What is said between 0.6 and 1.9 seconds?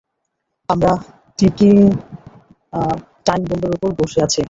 আমরা টিকিং